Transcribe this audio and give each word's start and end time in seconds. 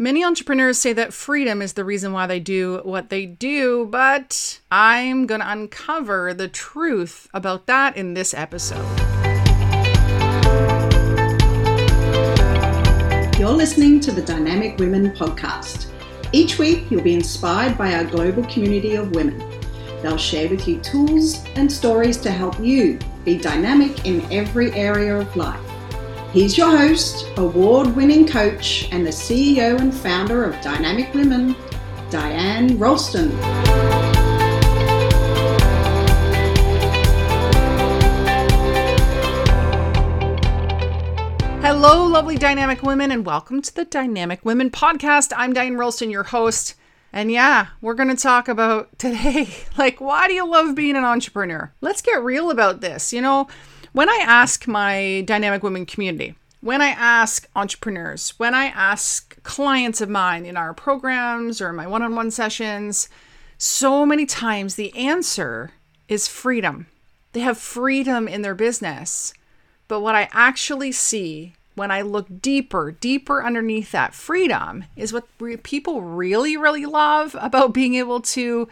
Many 0.00 0.22
entrepreneurs 0.22 0.78
say 0.78 0.92
that 0.92 1.12
freedom 1.12 1.60
is 1.60 1.72
the 1.72 1.84
reason 1.84 2.12
why 2.12 2.28
they 2.28 2.38
do 2.38 2.80
what 2.84 3.10
they 3.10 3.26
do, 3.26 3.84
but 3.90 4.60
I'm 4.70 5.26
going 5.26 5.40
to 5.40 5.50
uncover 5.50 6.32
the 6.32 6.46
truth 6.46 7.28
about 7.34 7.66
that 7.66 7.96
in 7.96 8.14
this 8.14 8.32
episode. 8.32 8.86
You're 13.40 13.50
listening 13.50 13.98
to 13.98 14.12
the 14.12 14.22
Dynamic 14.24 14.78
Women 14.78 15.10
podcast. 15.16 15.86
Each 16.30 16.60
week, 16.60 16.88
you'll 16.92 17.02
be 17.02 17.14
inspired 17.14 17.76
by 17.76 17.94
our 17.94 18.04
global 18.04 18.44
community 18.44 18.94
of 18.94 19.16
women. 19.16 19.42
They'll 20.00 20.16
share 20.16 20.48
with 20.48 20.68
you 20.68 20.78
tools 20.78 21.44
and 21.56 21.72
stories 21.72 22.18
to 22.18 22.30
help 22.30 22.60
you 22.60 23.00
be 23.24 23.36
dynamic 23.36 24.06
in 24.06 24.20
every 24.30 24.70
area 24.74 25.18
of 25.18 25.34
life. 25.34 25.67
He's 26.32 26.58
your 26.58 26.76
host, 26.76 27.26
award 27.38 27.96
winning 27.96 28.28
coach, 28.28 28.86
and 28.92 29.04
the 29.04 29.10
CEO 29.10 29.80
and 29.80 29.94
founder 29.94 30.44
of 30.44 30.60
Dynamic 30.60 31.14
Women, 31.14 31.56
Diane 32.10 32.78
Rolston. 32.78 33.30
Hello, 41.62 42.04
lovely 42.04 42.36
dynamic 42.36 42.82
women, 42.82 43.10
and 43.10 43.24
welcome 43.24 43.62
to 43.62 43.74
the 43.74 43.86
Dynamic 43.86 44.44
Women 44.44 44.70
podcast. 44.70 45.32
I'm 45.34 45.54
Diane 45.54 45.78
Rolston, 45.78 46.10
your 46.10 46.24
host. 46.24 46.74
And 47.10 47.32
yeah, 47.32 47.68
we're 47.80 47.94
going 47.94 48.14
to 48.14 48.22
talk 48.22 48.48
about 48.48 48.90
today 48.98 49.48
like, 49.78 49.98
why 49.98 50.28
do 50.28 50.34
you 50.34 50.46
love 50.46 50.74
being 50.74 50.94
an 50.94 51.04
entrepreneur? 51.04 51.72
Let's 51.80 52.02
get 52.02 52.22
real 52.22 52.50
about 52.50 52.82
this. 52.82 53.14
You 53.14 53.22
know, 53.22 53.48
when 53.98 54.08
I 54.08 54.20
ask 54.22 54.68
my 54.68 55.24
dynamic 55.26 55.64
women 55.64 55.84
community, 55.84 56.36
when 56.60 56.80
I 56.80 56.90
ask 56.90 57.48
entrepreneurs, 57.56 58.32
when 58.38 58.54
I 58.54 58.66
ask 58.66 59.42
clients 59.42 60.00
of 60.00 60.08
mine 60.08 60.46
in 60.46 60.56
our 60.56 60.72
programs 60.72 61.60
or 61.60 61.70
in 61.70 61.74
my 61.74 61.88
one 61.88 62.02
on 62.02 62.14
one 62.14 62.30
sessions, 62.30 63.08
so 63.56 64.06
many 64.06 64.24
times 64.24 64.76
the 64.76 64.96
answer 64.96 65.72
is 66.06 66.28
freedom. 66.28 66.86
They 67.32 67.40
have 67.40 67.58
freedom 67.58 68.28
in 68.28 68.42
their 68.42 68.54
business. 68.54 69.34
But 69.88 69.98
what 69.98 70.14
I 70.14 70.28
actually 70.30 70.92
see 70.92 71.54
when 71.74 71.90
I 71.90 72.02
look 72.02 72.40
deeper, 72.40 72.92
deeper 72.92 73.44
underneath 73.44 73.90
that 73.90 74.14
freedom 74.14 74.84
is 74.94 75.12
what 75.12 75.26
re- 75.40 75.56
people 75.56 76.02
really, 76.02 76.56
really 76.56 76.86
love 76.86 77.34
about 77.40 77.74
being 77.74 77.96
able 77.96 78.20
to 78.20 78.68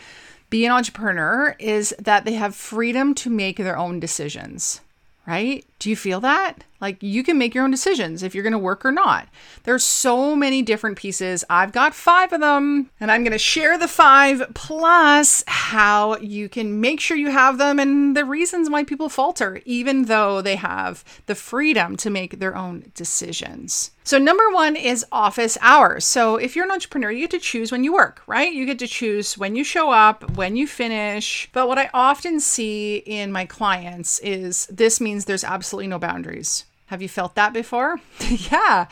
be 0.50 0.64
an 0.64 0.70
entrepreneur 0.70 1.56
is 1.58 1.92
that 1.98 2.24
they 2.24 2.34
have 2.34 2.54
freedom 2.54 3.12
to 3.16 3.28
make 3.28 3.56
their 3.56 3.76
own 3.76 3.98
decisions 3.98 4.82
right? 5.26 5.64
Do 5.78 5.90
you 5.90 5.96
feel 5.96 6.20
that? 6.20 6.64
Like 6.80 7.02
you 7.02 7.22
can 7.22 7.38
make 7.38 7.54
your 7.54 7.64
own 7.64 7.70
decisions 7.70 8.22
if 8.22 8.34
you're 8.34 8.42
going 8.42 8.52
to 8.52 8.58
work 8.58 8.84
or 8.84 8.92
not. 8.92 9.28
There's 9.64 9.84
so 9.84 10.36
many 10.36 10.62
different 10.62 10.96
pieces. 10.96 11.44
I've 11.48 11.72
got 11.72 11.94
5 11.94 12.32
of 12.34 12.40
them 12.40 12.90
and 13.00 13.10
I'm 13.10 13.22
going 13.22 13.32
to 13.32 13.38
share 13.38 13.78
the 13.78 13.88
5 13.88 14.52
plus 14.54 15.44
how 15.46 16.16
you 16.18 16.48
can 16.48 16.80
make 16.80 17.00
sure 17.00 17.16
you 17.16 17.30
have 17.30 17.58
them 17.58 17.78
and 17.78 18.16
the 18.16 18.24
reasons 18.24 18.70
why 18.70 18.84
people 18.84 19.08
falter 19.08 19.60
even 19.64 20.04
though 20.04 20.40
they 20.42 20.56
have 20.56 21.04
the 21.26 21.34
freedom 21.34 21.96
to 21.98 22.10
make 22.10 22.38
their 22.38 22.56
own 22.56 22.90
decisions. 22.94 23.90
So, 24.06 24.18
number 24.18 24.48
one 24.50 24.76
is 24.76 25.04
office 25.10 25.58
hours. 25.60 26.04
So, 26.04 26.36
if 26.36 26.54
you're 26.54 26.64
an 26.64 26.70
entrepreneur, 26.70 27.10
you 27.10 27.22
get 27.22 27.32
to 27.32 27.40
choose 27.40 27.72
when 27.72 27.82
you 27.82 27.92
work, 27.92 28.22
right? 28.28 28.52
You 28.52 28.64
get 28.64 28.78
to 28.78 28.86
choose 28.86 29.36
when 29.36 29.56
you 29.56 29.64
show 29.64 29.90
up, 29.90 30.36
when 30.36 30.54
you 30.54 30.68
finish. 30.68 31.48
But 31.52 31.66
what 31.66 31.76
I 31.76 31.90
often 31.92 32.38
see 32.38 32.98
in 32.98 33.32
my 33.32 33.46
clients 33.46 34.20
is 34.20 34.66
this 34.66 35.00
means 35.00 35.24
there's 35.24 35.42
absolutely 35.42 35.88
no 35.88 35.98
boundaries. 35.98 36.66
Have 36.86 37.02
you 37.02 37.08
felt 37.08 37.34
that 37.34 37.52
before? 37.52 38.00
yeah. 38.50 38.86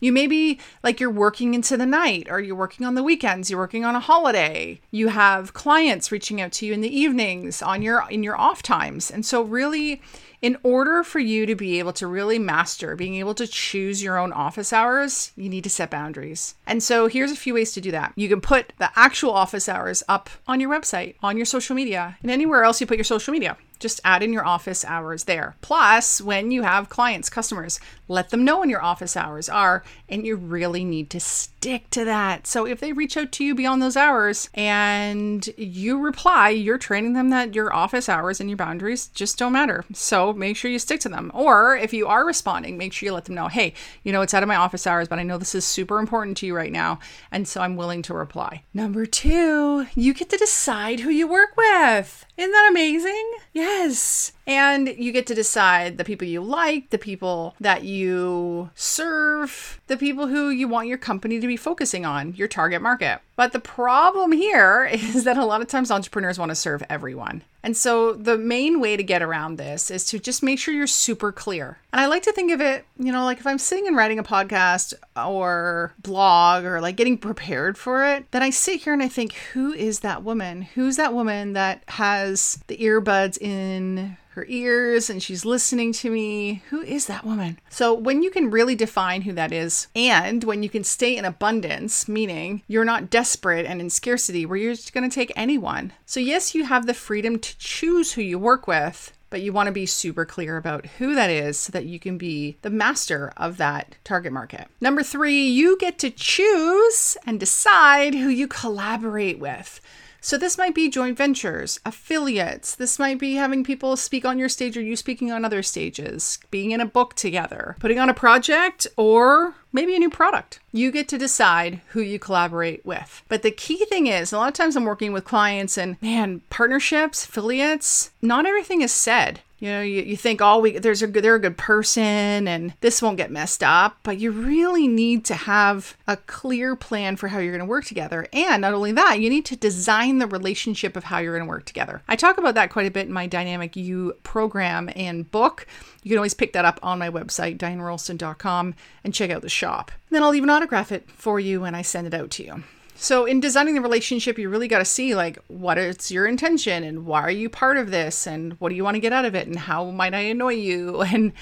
You 0.00 0.12
maybe 0.12 0.58
like 0.82 1.00
you're 1.00 1.10
working 1.10 1.54
into 1.54 1.76
the 1.76 1.86
night 1.86 2.26
or 2.28 2.40
you're 2.40 2.54
working 2.54 2.84
on 2.84 2.94
the 2.94 3.02
weekends, 3.02 3.48
you're 3.48 3.58
working 3.58 3.84
on 3.84 3.94
a 3.94 4.00
holiday. 4.00 4.80
You 4.90 5.08
have 5.08 5.54
clients 5.54 6.12
reaching 6.12 6.40
out 6.40 6.52
to 6.52 6.66
you 6.66 6.74
in 6.74 6.82
the 6.82 6.94
evenings 6.94 7.62
on 7.62 7.80
your 7.80 8.04
in 8.10 8.22
your 8.22 8.38
off 8.38 8.62
times. 8.62 9.10
And 9.10 9.24
so 9.24 9.42
really 9.42 10.02
in 10.42 10.58
order 10.62 11.02
for 11.02 11.20
you 11.20 11.46
to 11.46 11.54
be 11.54 11.78
able 11.78 11.94
to 11.94 12.06
really 12.06 12.38
master 12.38 12.96
being 12.96 13.14
able 13.14 13.32
to 13.34 13.46
choose 13.46 14.02
your 14.02 14.18
own 14.18 14.30
office 14.30 14.74
hours, 14.74 15.32
you 15.36 15.48
need 15.48 15.64
to 15.64 15.70
set 15.70 15.88
boundaries. 15.88 16.54
And 16.66 16.82
so 16.82 17.06
here's 17.06 17.32
a 17.32 17.36
few 17.36 17.54
ways 17.54 17.72
to 17.72 17.80
do 17.80 17.90
that. 17.92 18.12
You 18.14 18.28
can 18.28 18.42
put 18.42 18.74
the 18.76 18.90
actual 18.94 19.30
office 19.30 19.70
hours 19.70 20.02
up 20.06 20.28
on 20.46 20.60
your 20.60 20.68
website, 20.68 21.14
on 21.22 21.38
your 21.38 21.46
social 21.46 21.74
media, 21.74 22.18
and 22.20 22.30
anywhere 22.30 22.62
else 22.62 22.78
you 22.78 22.86
put 22.86 22.98
your 22.98 23.04
social 23.04 23.32
media. 23.32 23.56
Just 23.84 24.00
add 24.02 24.22
in 24.22 24.32
your 24.32 24.46
office 24.46 24.82
hours 24.82 25.24
there. 25.24 25.56
Plus, 25.60 26.18
when 26.18 26.50
you 26.50 26.62
have 26.62 26.88
clients, 26.88 27.28
customers, 27.28 27.78
let 28.08 28.30
them 28.30 28.42
know 28.42 28.60
when 28.60 28.70
your 28.70 28.82
office 28.82 29.14
hours 29.14 29.46
are, 29.46 29.84
and 30.08 30.24
you 30.24 30.36
really 30.36 30.84
need 30.84 31.10
to 31.10 31.20
stick 31.20 31.90
to 31.90 32.02
that. 32.06 32.46
So 32.46 32.66
if 32.66 32.80
they 32.80 32.94
reach 32.94 33.14
out 33.14 33.30
to 33.32 33.44
you 33.44 33.54
beyond 33.54 33.82
those 33.82 33.94
hours 33.94 34.48
and 34.54 35.46
you 35.58 36.00
reply, 36.00 36.48
you're 36.48 36.78
training 36.78 37.12
them 37.12 37.28
that 37.28 37.54
your 37.54 37.74
office 37.74 38.08
hours 38.08 38.40
and 38.40 38.48
your 38.48 38.56
boundaries 38.56 39.08
just 39.08 39.36
don't 39.36 39.52
matter. 39.52 39.84
So 39.92 40.32
make 40.32 40.56
sure 40.56 40.70
you 40.70 40.78
stick 40.78 41.00
to 41.00 41.10
them. 41.10 41.30
Or 41.34 41.76
if 41.76 41.92
you 41.92 42.06
are 42.06 42.24
responding, 42.24 42.78
make 42.78 42.94
sure 42.94 43.06
you 43.06 43.12
let 43.12 43.26
them 43.26 43.34
know, 43.34 43.48
hey, 43.48 43.74
you 44.02 44.12
know, 44.12 44.22
it's 44.22 44.32
out 44.32 44.42
of 44.42 44.48
my 44.48 44.56
office 44.56 44.86
hours, 44.86 45.08
but 45.08 45.18
I 45.18 45.24
know 45.24 45.36
this 45.36 45.54
is 45.54 45.66
super 45.66 45.98
important 45.98 46.38
to 46.38 46.46
you 46.46 46.56
right 46.56 46.72
now. 46.72 47.00
And 47.30 47.46
so 47.46 47.60
I'm 47.60 47.76
willing 47.76 48.00
to 48.02 48.14
reply. 48.14 48.62
Number 48.72 49.04
two, 49.04 49.86
you 49.94 50.14
get 50.14 50.30
to 50.30 50.38
decide 50.38 51.00
who 51.00 51.10
you 51.10 51.28
work 51.28 51.54
with. 51.56 52.24
Isn't 52.36 52.52
that 52.52 52.68
amazing? 52.70 53.32
Yes. 53.74 54.33
And 54.46 54.88
you 54.88 55.12
get 55.12 55.26
to 55.28 55.34
decide 55.34 55.96
the 55.96 56.04
people 56.04 56.26
you 56.26 56.42
like, 56.42 56.90
the 56.90 56.98
people 56.98 57.54
that 57.60 57.84
you 57.84 58.70
serve, 58.74 59.80
the 59.86 59.96
people 59.96 60.26
who 60.26 60.50
you 60.50 60.68
want 60.68 60.88
your 60.88 60.98
company 60.98 61.40
to 61.40 61.46
be 61.46 61.56
focusing 61.56 62.04
on, 62.04 62.34
your 62.34 62.48
target 62.48 62.82
market. 62.82 63.20
But 63.36 63.52
the 63.52 63.60
problem 63.60 64.32
here 64.32 64.84
is 64.92 65.24
that 65.24 65.38
a 65.38 65.44
lot 65.44 65.60
of 65.60 65.68
times 65.68 65.90
entrepreneurs 65.90 66.38
want 66.38 66.50
to 66.50 66.54
serve 66.56 66.82
everyone. 66.90 67.42
And 67.62 67.74
so 67.74 68.12
the 68.12 68.36
main 68.36 68.78
way 68.78 68.94
to 68.94 69.02
get 69.02 69.22
around 69.22 69.56
this 69.56 69.90
is 69.90 70.04
to 70.08 70.18
just 70.18 70.42
make 70.42 70.58
sure 70.58 70.74
you're 70.74 70.86
super 70.86 71.32
clear. 71.32 71.78
And 71.94 72.00
I 72.00 72.06
like 72.06 72.22
to 72.24 72.32
think 72.32 72.52
of 72.52 72.60
it, 72.60 72.84
you 72.98 73.10
know, 73.10 73.24
like 73.24 73.38
if 73.38 73.46
I'm 73.46 73.58
sitting 73.58 73.86
and 73.86 73.96
writing 73.96 74.18
a 74.18 74.22
podcast 74.22 74.92
or 75.16 75.94
blog 75.98 76.64
or 76.64 76.82
like 76.82 76.96
getting 76.96 77.16
prepared 77.16 77.78
for 77.78 78.04
it, 78.04 78.30
then 78.32 78.42
I 78.42 78.50
sit 78.50 78.82
here 78.82 78.92
and 78.92 79.02
I 79.02 79.08
think, 79.08 79.32
who 79.32 79.72
is 79.72 80.00
that 80.00 80.22
woman? 80.22 80.60
Who's 80.60 80.96
that 80.96 81.14
woman 81.14 81.54
that 81.54 81.82
has 81.88 82.62
the 82.66 82.76
earbuds 82.76 83.40
in 83.40 84.18
her 84.34 84.44
ears 84.48 85.08
and 85.08 85.22
she's 85.22 85.44
listening 85.44 85.92
to 85.92 86.10
me. 86.10 86.62
Who 86.70 86.82
is 86.82 87.06
that 87.06 87.24
woman? 87.24 87.58
So, 87.70 87.94
when 87.94 88.22
you 88.22 88.30
can 88.30 88.50
really 88.50 88.74
define 88.74 89.22
who 89.22 89.32
that 89.32 89.52
is, 89.52 89.88
and 89.94 90.44
when 90.44 90.62
you 90.62 90.68
can 90.68 90.84
stay 90.84 91.16
in 91.16 91.24
abundance, 91.24 92.08
meaning 92.08 92.62
you're 92.66 92.84
not 92.84 93.10
desperate 93.10 93.66
and 93.66 93.80
in 93.80 93.90
scarcity 93.90 94.44
where 94.44 94.58
you're 94.58 94.74
just 94.74 94.92
going 94.92 95.08
to 95.08 95.14
take 95.14 95.32
anyone. 95.36 95.92
So, 96.06 96.20
yes, 96.20 96.54
you 96.54 96.64
have 96.64 96.86
the 96.86 96.94
freedom 96.94 97.38
to 97.38 97.58
choose 97.58 98.12
who 98.12 98.22
you 98.22 98.38
work 98.38 98.66
with. 98.66 99.12
But 99.30 99.42
you 99.42 99.52
want 99.52 99.66
to 99.66 99.72
be 99.72 99.86
super 99.86 100.24
clear 100.24 100.56
about 100.56 100.86
who 100.86 101.16
that 101.16 101.28
is 101.28 101.58
so 101.58 101.72
that 101.72 101.86
you 101.86 101.98
can 101.98 102.18
be 102.18 102.56
the 102.62 102.70
master 102.70 103.32
of 103.36 103.56
that 103.56 103.96
target 104.04 104.32
market. 104.32 104.68
Number 104.80 105.02
three, 105.02 105.48
you 105.48 105.76
get 105.76 105.98
to 106.00 106.10
choose 106.10 107.16
and 107.26 107.40
decide 107.40 108.14
who 108.14 108.28
you 108.28 108.46
collaborate 108.46 109.40
with. 109.40 109.80
So 110.24 110.38
this 110.38 110.56
might 110.56 110.74
be 110.74 110.88
joint 110.88 111.18
ventures, 111.18 111.78
affiliates. 111.84 112.74
This 112.74 112.98
might 112.98 113.18
be 113.18 113.34
having 113.34 113.62
people 113.62 113.94
speak 113.94 114.24
on 114.24 114.38
your 114.38 114.48
stage 114.48 114.74
or 114.74 114.80
you 114.80 114.96
speaking 114.96 115.30
on 115.30 115.44
other 115.44 115.62
stages, 115.62 116.38
being 116.50 116.70
in 116.70 116.80
a 116.80 116.86
book 116.86 117.12
together, 117.12 117.76
putting 117.78 117.98
on 117.98 118.08
a 118.08 118.14
project, 118.14 118.86
or 118.96 119.54
maybe 119.70 119.94
a 119.94 119.98
new 119.98 120.08
product. 120.08 120.60
You 120.72 120.90
get 120.90 121.08
to 121.08 121.18
decide 121.18 121.82
who 121.88 122.00
you 122.00 122.18
collaborate 122.18 122.86
with. 122.86 123.22
But 123.28 123.42
the 123.42 123.50
key 123.50 123.84
thing 123.84 124.06
is, 124.06 124.32
a 124.32 124.38
lot 124.38 124.48
of 124.48 124.54
times 124.54 124.76
I'm 124.76 124.84
working 124.84 125.12
with 125.12 125.26
clients 125.26 125.76
and 125.76 126.00
man, 126.00 126.40
partnerships, 126.48 127.26
affiliates, 127.26 128.10
not 128.22 128.46
everything 128.46 128.80
is 128.80 128.92
said. 128.92 129.40
You 129.58 129.70
know, 129.70 129.82
you, 129.82 130.02
you 130.02 130.16
think, 130.16 130.40
oh, 130.42 130.58
we 130.58 130.78
there's 130.78 131.02
a 131.02 131.06
good, 131.06 131.22
they're 131.24 131.36
a 131.36 131.40
good 131.40 131.56
person 131.56 132.48
and 132.48 132.74
this 132.80 133.00
won't 133.00 133.16
get 133.16 133.30
messed 133.30 133.62
up, 133.62 133.98
but 134.02 134.18
you 134.18 134.30
really 134.30 134.88
need 134.88 135.24
to 135.26 135.34
have 135.34 135.96
a 136.06 136.16
clear 136.16 136.76
plan 136.76 137.16
for 137.16 137.28
how 137.28 137.38
you're 137.38 137.52
going 137.52 137.60
to 137.60 137.70
work 137.70 137.84
together. 137.84 138.26
And 138.32 138.62
not 138.62 138.74
only 138.74 138.92
that, 138.92 139.20
you 139.20 139.30
need 139.30 139.44
to 139.46 139.56
design 139.56 140.18
the 140.18 140.26
relationship 140.26 140.96
of 140.96 141.04
how 141.04 141.18
you're 141.18 141.36
going 141.36 141.46
to 141.46 141.50
work 141.50 141.64
together. 141.66 142.02
I 142.08 142.16
talk 142.16 142.36
about 142.36 142.56
that 142.56 142.70
quite 142.70 142.86
a 142.86 142.90
bit 142.90 143.06
in 143.06 143.12
my 143.12 143.26
Dynamic 143.26 143.76
You 143.76 144.16
program 144.22 144.90
and 144.96 145.30
book. 145.30 145.66
You 146.02 146.10
can 146.10 146.18
always 146.18 146.34
pick 146.34 146.52
that 146.52 146.64
up 146.64 146.80
on 146.82 146.98
my 146.98 147.08
website, 147.08 147.56
dianerolston.com, 147.56 148.74
and 149.04 149.14
check 149.14 149.30
out 149.30 149.42
the 149.42 149.48
shop. 149.48 149.92
Then 150.10 150.22
I'll 150.22 150.34
even 150.34 150.50
autograph 150.50 150.92
it 150.92 151.08
for 151.10 151.40
you 151.40 151.62
when 151.62 151.74
I 151.74 151.82
send 151.82 152.06
it 152.06 152.14
out 152.14 152.30
to 152.32 152.44
you. 152.44 152.64
So 152.96 153.24
in 153.24 153.40
designing 153.40 153.74
the 153.74 153.80
relationship, 153.80 154.38
you 154.38 154.48
really 154.48 154.68
got 154.68 154.78
to 154.78 154.84
see 154.84 155.14
like 155.14 155.38
what 155.48 155.78
is 155.78 156.10
your 156.10 156.26
intention 156.26 156.84
and 156.84 157.06
why 157.06 157.22
are 157.22 157.30
you 157.30 157.48
part 157.48 157.76
of 157.76 157.90
this 157.90 158.26
and 158.26 158.54
what 158.54 158.70
do 158.70 158.74
you 158.74 158.84
want 158.84 158.94
to 158.94 159.00
get 159.00 159.12
out 159.12 159.24
of 159.24 159.34
it 159.34 159.46
and 159.46 159.58
how 159.58 159.90
might 159.90 160.14
I 160.14 160.20
annoy 160.20 160.54
you 160.54 161.02
and 161.02 161.32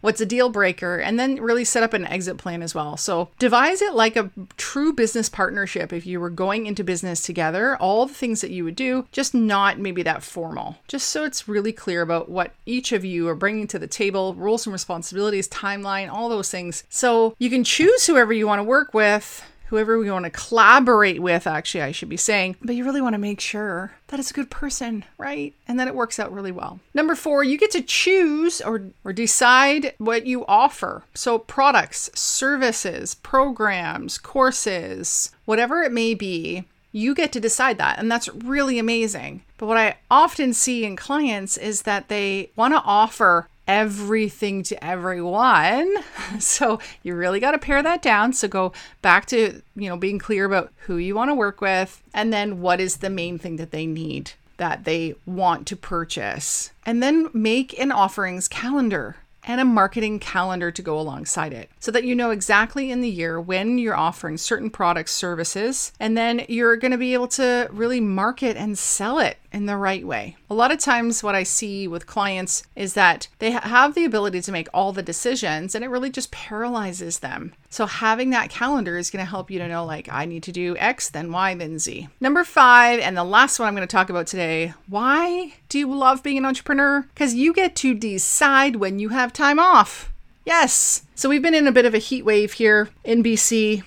what's 0.00 0.20
a 0.20 0.26
deal 0.26 0.48
breaker 0.48 0.96
and 0.96 1.18
then 1.18 1.36
really 1.36 1.64
set 1.64 1.82
up 1.82 1.94
an 1.94 2.06
exit 2.06 2.36
plan 2.36 2.62
as 2.62 2.74
well. 2.74 2.96
So 2.96 3.30
devise 3.38 3.80
it 3.80 3.94
like 3.94 4.16
a 4.16 4.30
true 4.56 4.92
business 4.92 5.28
partnership 5.28 5.92
if 5.92 6.04
you 6.04 6.20
were 6.20 6.30
going 6.30 6.66
into 6.66 6.84
business 6.84 7.22
together, 7.22 7.76
all 7.76 8.06
the 8.06 8.14
things 8.14 8.40
that 8.40 8.50
you 8.50 8.64
would 8.64 8.76
do, 8.76 9.06
just 9.12 9.32
not 9.32 9.78
maybe 9.78 10.02
that 10.02 10.22
formal. 10.22 10.76
Just 10.88 11.08
so 11.08 11.24
it's 11.24 11.48
really 11.48 11.72
clear 11.72 12.02
about 12.02 12.28
what 12.28 12.52
each 12.66 12.92
of 12.92 13.04
you 13.04 13.28
are 13.28 13.36
bringing 13.36 13.66
to 13.68 13.78
the 13.78 13.86
table, 13.86 14.34
rules 14.34 14.66
and 14.66 14.72
responsibilities, 14.72 15.48
timeline, 15.48 16.12
all 16.12 16.28
those 16.28 16.50
things. 16.50 16.84
So 16.88 17.34
you 17.38 17.48
can 17.48 17.64
choose 17.64 18.06
whoever 18.06 18.32
you 18.32 18.46
want 18.46 18.58
to 18.58 18.64
work 18.64 18.92
with 18.92 19.44
whoever 19.72 19.98
we 19.98 20.10
want 20.10 20.26
to 20.26 20.30
collaborate 20.30 21.22
with, 21.22 21.46
actually, 21.46 21.80
I 21.80 21.92
should 21.92 22.10
be 22.10 22.18
saying, 22.18 22.56
but 22.60 22.74
you 22.74 22.84
really 22.84 23.00
want 23.00 23.14
to 23.14 23.18
make 23.18 23.40
sure 23.40 23.92
that 24.08 24.20
it's 24.20 24.30
a 24.30 24.34
good 24.34 24.50
person, 24.50 25.02
right? 25.16 25.54
And 25.66 25.80
that 25.80 25.88
it 25.88 25.94
works 25.94 26.18
out 26.18 26.30
really 26.30 26.52
well. 26.52 26.80
Number 26.92 27.14
four, 27.14 27.42
you 27.42 27.56
get 27.56 27.70
to 27.70 27.80
choose 27.80 28.60
or, 28.60 28.90
or 29.02 29.14
decide 29.14 29.94
what 29.96 30.26
you 30.26 30.44
offer. 30.44 31.04
So, 31.14 31.38
products, 31.38 32.10
services, 32.14 33.14
programs, 33.14 34.18
courses, 34.18 35.30
whatever 35.46 35.82
it 35.82 35.90
may 35.90 36.12
be, 36.12 36.66
you 36.92 37.14
get 37.14 37.32
to 37.32 37.40
decide 37.40 37.78
that. 37.78 37.98
And 37.98 38.12
that's 38.12 38.28
really 38.28 38.78
amazing. 38.78 39.42
But 39.56 39.68
what 39.68 39.78
I 39.78 39.96
often 40.10 40.52
see 40.52 40.84
in 40.84 40.96
clients 40.96 41.56
is 41.56 41.82
that 41.82 42.10
they 42.10 42.50
want 42.56 42.74
to 42.74 42.82
offer 42.84 43.48
everything 43.66 44.62
to 44.64 44.84
everyone. 44.84 45.94
So 46.38 46.80
you 47.02 47.14
really 47.14 47.40
got 47.40 47.50
to 47.50 47.58
pare 47.58 47.82
that 47.82 48.00
down. 48.00 48.32
So 48.32 48.48
go 48.48 48.72
back 49.02 49.26
to, 49.26 49.60
you 49.76 49.88
know, 49.88 49.96
being 49.96 50.18
clear 50.18 50.46
about 50.46 50.72
who 50.86 50.96
you 50.96 51.14
want 51.14 51.30
to 51.30 51.34
work 51.34 51.60
with 51.60 52.02
and 52.14 52.32
then 52.32 52.60
what 52.60 52.80
is 52.80 52.98
the 52.98 53.10
main 53.10 53.38
thing 53.38 53.56
that 53.56 53.70
they 53.70 53.86
need 53.86 54.32
that 54.56 54.84
they 54.84 55.14
want 55.26 55.66
to 55.66 55.76
purchase. 55.76 56.70
And 56.86 57.02
then 57.02 57.28
make 57.34 57.78
an 57.78 57.92
offerings 57.92 58.48
calendar 58.48 59.16
and 59.44 59.60
a 59.60 59.64
marketing 59.64 60.20
calendar 60.20 60.70
to 60.70 60.82
go 60.82 60.98
alongside 60.98 61.52
it 61.52 61.68
so 61.80 61.90
that 61.90 62.04
you 62.04 62.14
know 62.14 62.30
exactly 62.30 62.90
in 62.90 63.00
the 63.00 63.10
year 63.10 63.40
when 63.40 63.78
you're 63.78 63.96
offering 63.96 64.36
certain 64.36 64.70
products, 64.70 65.12
services, 65.12 65.92
and 65.98 66.16
then 66.16 66.44
you're 66.48 66.76
going 66.76 66.92
to 66.92 66.98
be 66.98 67.14
able 67.14 67.28
to 67.28 67.68
really 67.72 68.00
market 68.00 68.56
and 68.56 68.78
sell 68.78 69.18
it 69.18 69.36
in 69.52 69.66
the 69.66 69.76
right 69.76 70.06
way. 70.06 70.36
A 70.50 70.54
lot 70.54 70.72
of 70.72 70.78
times, 70.78 71.22
what 71.22 71.34
I 71.34 71.42
see 71.42 71.86
with 71.86 72.06
clients 72.06 72.62
is 72.74 72.94
that 72.94 73.28
they 73.38 73.50
have 73.50 73.94
the 73.94 74.04
ability 74.04 74.40
to 74.42 74.52
make 74.52 74.68
all 74.72 74.92
the 74.92 75.02
decisions 75.02 75.74
and 75.74 75.84
it 75.84 75.88
really 75.88 76.10
just 76.10 76.30
paralyzes 76.30 77.20
them. 77.20 77.52
So, 77.70 77.86
having 77.86 78.30
that 78.30 78.50
calendar 78.50 78.96
is 78.96 79.10
going 79.10 79.24
to 79.24 79.30
help 79.30 79.50
you 79.50 79.58
to 79.58 79.68
know, 79.68 79.84
like, 79.84 80.08
I 80.10 80.24
need 80.24 80.42
to 80.44 80.52
do 80.52 80.76
X, 80.76 81.08
then 81.10 81.32
Y, 81.32 81.54
then 81.54 81.78
Z. 81.78 82.08
Number 82.20 82.44
five, 82.44 83.00
and 83.00 83.16
the 83.16 83.24
last 83.24 83.58
one 83.58 83.68
I'm 83.68 83.74
going 83.74 83.86
to 83.86 83.92
talk 83.92 84.10
about 84.10 84.26
today 84.26 84.74
why 84.88 85.54
do 85.68 85.78
you 85.78 85.92
love 85.92 86.22
being 86.22 86.38
an 86.38 86.44
entrepreneur? 86.44 87.02
Because 87.14 87.34
you 87.34 87.52
get 87.52 87.76
to 87.76 87.94
decide 87.94 88.76
when 88.76 88.98
you 88.98 89.10
have 89.10 89.32
time 89.32 89.58
off. 89.58 90.12
Yes. 90.44 91.02
So, 91.14 91.28
we've 91.28 91.42
been 91.42 91.54
in 91.54 91.66
a 91.66 91.72
bit 91.72 91.86
of 91.86 91.94
a 91.94 91.98
heat 91.98 92.24
wave 92.24 92.54
here 92.54 92.88
in 93.04 93.22
BC. 93.22 93.82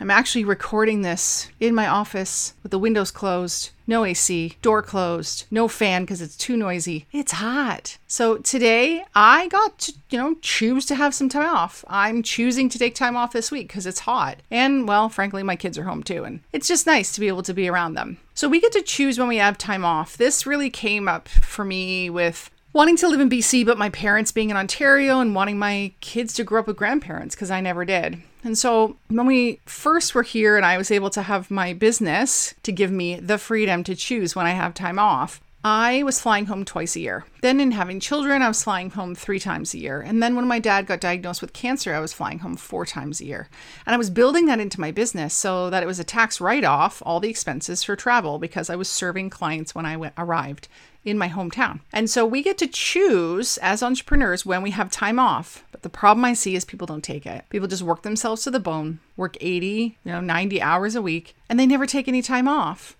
I'm 0.00 0.12
actually 0.12 0.44
recording 0.44 1.02
this 1.02 1.48
in 1.58 1.74
my 1.74 1.88
office 1.88 2.54
with 2.62 2.70
the 2.70 2.78
windows 2.78 3.10
closed, 3.10 3.70
no 3.84 4.04
AC, 4.04 4.56
door 4.62 4.80
closed, 4.80 5.46
no 5.50 5.66
fan 5.66 6.02
because 6.02 6.22
it's 6.22 6.36
too 6.36 6.56
noisy. 6.56 7.06
It's 7.10 7.32
hot. 7.32 7.98
So 8.06 8.36
today 8.36 9.04
I 9.16 9.48
got 9.48 9.78
to, 9.80 9.94
you 10.10 10.18
know, 10.18 10.36
choose 10.40 10.86
to 10.86 10.94
have 10.94 11.14
some 11.14 11.28
time 11.28 11.52
off. 11.52 11.84
I'm 11.88 12.22
choosing 12.22 12.68
to 12.68 12.78
take 12.78 12.94
time 12.94 13.16
off 13.16 13.32
this 13.32 13.50
week 13.50 13.66
because 13.66 13.86
it's 13.86 14.00
hot. 14.00 14.38
And 14.52 14.86
well, 14.86 15.08
frankly, 15.08 15.42
my 15.42 15.56
kids 15.56 15.76
are 15.76 15.84
home 15.84 16.04
too. 16.04 16.22
And 16.22 16.40
it's 16.52 16.68
just 16.68 16.86
nice 16.86 17.12
to 17.14 17.20
be 17.20 17.26
able 17.26 17.42
to 17.42 17.54
be 17.54 17.68
around 17.68 17.94
them. 17.94 18.18
So 18.34 18.48
we 18.48 18.60
get 18.60 18.70
to 18.72 18.82
choose 18.82 19.18
when 19.18 19.26
we 19.26 19.38
have 19.38 19.58
time 19.58 19.84
off. 19.84 20.16
This 20.16 20.46
really 20.46 20.70
came 20.70 21.08
up 21.08 21.26
for 21.26 21.64
me 21.64 22.08
with 22.08 22.50
wanting 22.78 22.96
to 22.96 23.08
live 23.08 23.18
in 23.18 23.28
BC, 23.28 23.66
but 23.66 23.76
my 23.76 23.90
parents 23.90 24.30
being 24.30 24.50
in 24.50 24.56
Ontario 24.56 25.18
and 25.18 25.34
wanting 25.34 25.58
my 25.58 25.90
kids 26.00 26.32
to 26.32 26.44
grow 26.44 26.60
up 26.60 26.68
with 26.68 26.76
grandparents 26.76 27.34
because 27.34 27.50
I 27.50 27.60
never 27.60 27.84
did. 27.84 28.22
And 28.44 28.56
so 28.56 28.96
when 29.08 29.26
we 29.26 29.58
first 29.66 30.14
were 30.14 30.22
here 30.22 30.56
and 30.56 30.64
I 30.64 30.78
was 30.78 30.92
able 30.92 31.10
to 31.10 31.22
have 31.22 31.50
my 31.50 31.72
business 31.72 32.54
to 32.62 32.70
give 32.70 32.92
me 32.92 33.16
the 33.16 33.36
freedom 33.36 33.82
to 33.82 33.96
choose 33.96 34.36
when 34.36 34.46
I 34.46 34.52
have 34.52 34.74
time 34.74 34.96
off, 34.96 35.40
I 35.68 36.02
was 36.02 36.18
flying 36.18 36.46
home 36.46 36.64
twice 36.64 36.96
a 36.96 37.00
year. 37.00 37.26
Then, 37.42 37.60
in 37.60 37.72
having 37.72 38.00
children, 38.00 38.40
I 38.40 38.48
was 38.48 38.62
flying 38.62 38.88
home 38.88 39.14
three 39.14 39.38
times 39.38 39.74
a 39.74 39.78
year. 39.78 40.00
And 40.00 40.22
then, 40.22 40.34
when 40.34 40.48
my 40.48 40.58
dad 40.58 40.86
got 40.86 40.98
diagnosed 40.98 41.42
with 41.42 41.52
cancer, 41.52 41.92
I 41.92 42.00
was 42.00 42.14
flying 42.14 42.38
home 42.38 42.56
four 42.56 42.86
times 42.86 43.20
a 43.20 43.26
year. 43.26 43.50
And 43.84 43.94
I 43.94 43.98
was 43.98 44.08
building 44.08 44.46
that 44.46 44.60
into 44.60 44.80
my 44.80 44.92
business 44.92 45.34
so 45.34 45.68
that 45.68 45.82
it 45.82 45.86
was 45.86 45.98
a 45.98 46.04
tax 46.04 46.40
write 46.40 46.64
off, 46.64 47.02
all 47.04 47.20
the 47.20 47.28
expenses 47.28 47.84
for 47.84 47.96
travel, 47.96 48.38
because 48.38 48.70
I 48.70 48.76
was 48.76 48.88
serving 48.88 49.28
clients 49.28 49.74
when 49.74 49.84
I 49.84 49.98
went, 49.98 50.14
arrived 50.16 50.68
in 51.04 51.18
my 51.18 51.28
hometown. 51.28 51.80
And 51.92 52.08
so 52.08 52.24
we 52.24 52.42
get 52.42 52.56
to 52.58 52.66
choose 52.66 53.58
as 53.58 53.82
entrepreneurs 53.82 54.46
when 54.46 54.62
we 54.62 54.70
have 54.70 54.90
time 54.90 55.18
off. 55.18 55.64
But 55.70 55.82
the 55.82 55.90
problem 55.90 56.24
I 56.24 56.32
see 56.32 56.56
is 56.56 56.64
people 56.64 56.86
don't 56.86 57.04
take 57.04 57.26
it. 57.26 57.44
People 57.50 57.68
just 57.68 57.82
work 57.82 58.02
themselves 58.02 58.42
to 58.44 58.50
the 58.50 58.58
bone, 58.58 59.00
work 59.18 59.36
80, 59.38 59.98
you 60.02 60.12
know, 60.12 60.20
90 60.20 60.62
hours 60.62 60.94
a 60.94 61.02
week, 61.02 61.36
and 61.48 61.60
they 61.60 61.66
never 61.66 61.84
take 61.84 62.08
any 62.08 62.22
time 62.22 62.48
off. 62.48 62.96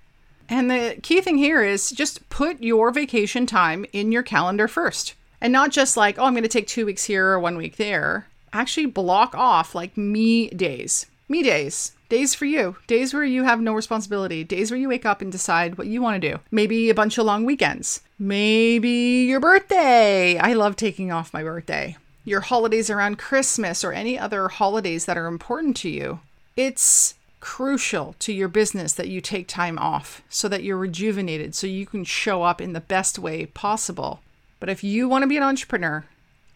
And 0.49 0.71
the 0.71 0.97
key 1.03 1.21
thing 1.21 1.37
here 1.37 1.63
is 1.63 1.91
just 1.91 2.29
put 2.31 2.63
your 2.63 2.91
vacation 2.91 3.47
time 3.47 3.85
in 3.93 4.13
your 4.13 4.23
calendar 4.23 4.67
first. 4.67 5.15
And 5.41 5.53
not 5.53 5.71
just 5.71 5.97
like, 5.97 6.19
oh, 6.19 6.25
I'm 6.25 6.33
going 6.33 6.43
to 6.43 6.49
take 6.49 6.67
two 6.67 6.87
weeks 6.87 7.05
here 7.05 7.27
or 7.29 7.39
one 7.39 7.57
week 7.57 7.77
there. 7.77 8.27
Actually, 8.53 8.87
block 8.87 9.35
off 9.35 9.75
like 9.75 9.97
me 9.97 10.49
days. 10.51 11.07
Me 11.29 11.43
days. 11.43 11.93
Days 12.09 12.35
for 12.35 12.47
you. 12.47 12.77
Days 12.87 13.13
where 13.13 13.25
you 13.25 13.45
have 13.45 13.61
no 13.61 13.75
responsibility. 13.75 14.43
Days 14.43 14.71
where 14.71 14.81
you 14.81 14.89
wake 14.89 15.05
up 15.05 15.21
and 15.21 15.31
decide 15.31 15.77
what 15.77 15.87
you 15.87 16.01
want 16.01 16.21
to 16.21 16.31
do. 16.31 16.41
Maybe 16.51 16.89
a 16.89 16.95
bunch 16.95 17.19
of 17.19 17.27
long 17.27 17.45
weekends. 17.45 18.01
Maybe 18.19 19.27
your 19.29 19.41
birthday. 19.41 20.39
I 20.39 20.55
love 20.55 20.75
taking 20.75 21.13
off 21.13 21.35
my 21.35 21.43
birthday. 21.43 21.97
Your 22.25 22.41
holidays 22.41 22.89
around 22.89 23.19
Christmas 23.19 23.85
or 23.85 23.93
any 23.93 24.19
other 24.19 24.49
holidays 24.49 25.05
that 25.05 25.19
are 25.19 25.27
important 25.27 25.77
to 25.79 25.91
you. 25.91 26.21
It's 26.57 27.15
crucial 27.41 28.15
to 28.19 28.33
your 28.33 28.49
business 28.49 28.93
that 28.95 29.09
you 29.09 29.21
take 29.21 29.49
time 29.49 29.79
off 29.79 30.23
so 30.29 30.49
that 30.49 30.63
you're 30.63 30.77
rejuvenated, 30.77 31.55
so 31.55 31.67
you 31.67 31.87
can 31.87 32.05
show 32.05 32.43
up 32.43 32.61
in 32.61 32.73
the 32.73 32.81
best 32.81 33.19
way 33.19 33.47
possible. 33.47 34.21
But 34.61 34.69
if 34.69 34.83
you 34.83 35.09
want 35.09 35.23
to 35.23 35.29
be 35.29 35.37
an 35.37 35.43
entrepreneur 35.43 36.05